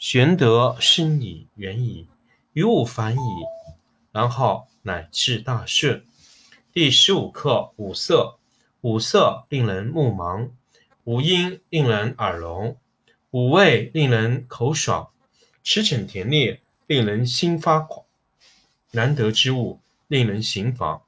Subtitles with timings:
[0.00, 2.06] 玄德深矣，远矣，
[2.54, 3.18] 于物反矣，
[4.12, 6.02] 然后乃至大顺。
[6.72, 8.38] 第十五课五色。
[8.80, 10.48] 五色令人目盲，
[11.04, 12.78] 五音令人耳聋，
[13.32, 15.10] 五味令人口爽，
[15.62, 18.06] 驰骋田猎令人心发狂。
[18.92, 21.02] 难得之物，令人行妨。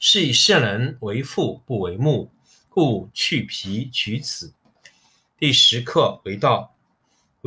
[0.00, 2.32] 是以圣人为父不为目，
[2.68, 4.52] 故去皮取此。
[5.38, 6.74] 第十课为道。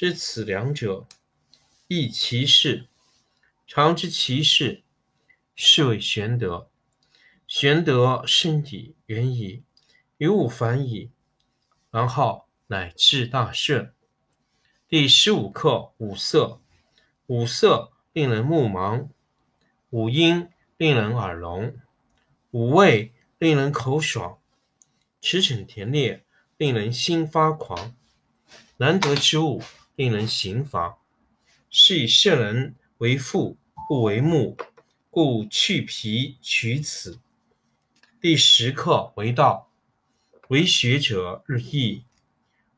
[0.00, 1.08] 知此两者，
[1.88, 2.86] 亦其事。
[3.66, 4.84] 常知其事，
[5.56, 6.70] 是谓玄德。
[7.48, 9.64] 玄德深矣，远矣，
[10.18, 11.10] 于物反矣，
[11.90, 13.92] 然后乃至大顺。
[14.86, 16.60] 第十五课五色。
[17.26, 19.08] 五色令人目盲，
[19.90, 21.76] 五音令人耳聋，
[22.52, 24.38] 五味令人口爽，
[25.20, 26.24] 驰骋田猎
[26.56, 27.96] 令人心发狂。
[28.76, 29.60] 难得之物。
[29.98, 30.96] 令人行妨，
[31.68, 34.56] 是以圣人为父不为目，
[35.10, 37.18] 故去皮取此。
[38.20, 39.72] 第十课为道，
[40.50, 42.04] 为学者日益，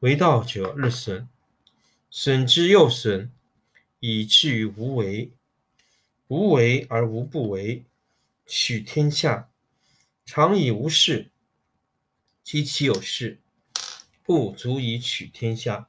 [0.00, 1.26] 为道者日损，
[2.10, 3.32] 损之又损，
[4.00, 5.30] 以至于无为。
[6.28, 7.86] 无为而无不为，
[8.46, 9.48] 取天下
[10.26, 11.30] 常以无事，
[12.44, 13.40] 及其有事，
[14.22, 15.88] 不足以取天下。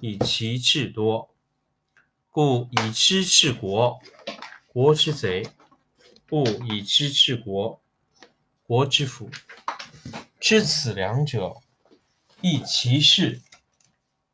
[0.00, 1.34] 以其智多，
[2.30, 4.00] 故以知治国，
[4.66, 5.42] 国之贼；
[6.26, 7.82] 不以知治国，
[8.62, 9.30] 国之福。
[10.40, 11.60] 知此两者，
[12.40, 13.42] 亦其事。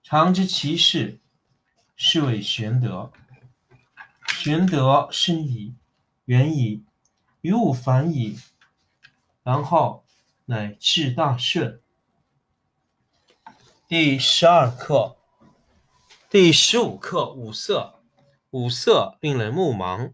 [0.04, 1.18] 常知其事，
[1.96, 3.10] 是谓玄德。
[4.28, 5.74] 玄德深矣，
[6.26, 6.84] 远矣，
[7.40, 8.38] 于物反矣，
[9.42, 10.04] 然后
[10.44, 11.82] 乃至大顺。
[13.88, 15.16] 第十二课。
[16.28, 18.02] 第十五课五色。
[18.50, 20.12] 五色令人目盲，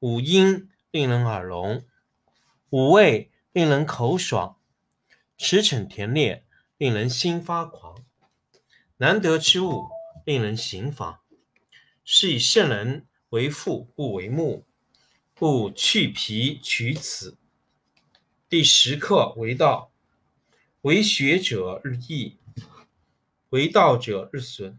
[0.00, 1.86] 五音令人耳聋，
[2.68, 4.58] 五味令人口爽，
[5.38, 6.44] 驰骋田猎
[6.76, 8.04] 令人心发狂。
[8.98, 9.86] 难得之物，
[10.26, 11.20] 令人行妨。
[12.04, 14.66] 是以圣人为父不为目，
[15.38, 17.38] 故去皮取此。
[18.46, 19.90] 第十课为道，
[20.82, 22.36] 为学者日益，
[23.48, 24.78] 为道者日损。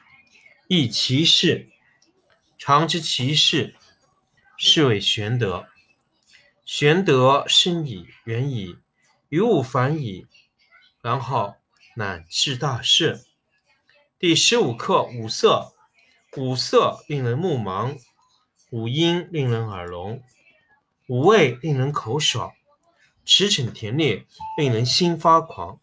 [0.73, 1.67] 亦其事。
[2.57, 3.75] 常知其事，
[4.57, 5.67] 是谓玄德。
[6.63, 8.77] 玄德深矣，远矣，
[9.27, 10.27] 于物反矣，
[11.01, 11.55] 然后
[11.97, 13.21] 乃至大顺。
[14.17, 15.73] 第十五课：五色。
[16.37, 17.99] 五色令人目盲，
[18.69, 20.23] 五音令人耳聋，
[21.09, 22.53] 五味令人口爽，
[23.25, 24.25] 驰骋甜猎
[24.57, 25.81] 令人心发狂。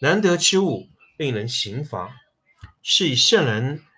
[0.00, 2.10] 难得之物令人行妨。
[2.82, 3.84] 是以圣人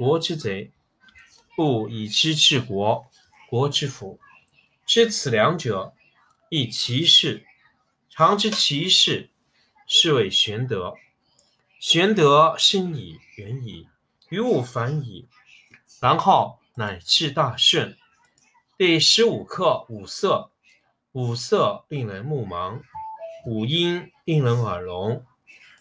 [0.00, 0.70] 国之贼；
[1.54, 3.06] 不以知治国，
[3.50, 4.18] 国之福。
[4.86, 5.92] 知此两者，
[6.48, 7.44] 亦其事。
[8.08, 9.28] 常知其事，
[9.86, 10.94] 是谓玄德。
[11.78, 13.88] 玄德深矣，远矣，
[14.30, 15.28] 于物反矣，
[16.00, 17.98] 然后乃至大顺。
[18.78, 20.50] 第十五课：五色。
[21.12, 22.80] 五色令人目盲，
[23.44, 25.26] 五音令人耳聋，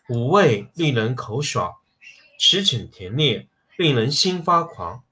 [0.09, 1.73] 五味令人口爽，
[2.37, 3.47] 驰骋甜猎
[3.79, 5.05] 令人心发狂。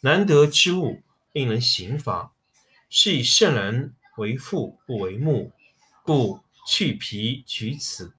[0.00, 2.32] 难得之物令人行妨。
[2.90, 5.52] 是以圣人为父不为目，
[6.02, 8.16] 故去皮取此。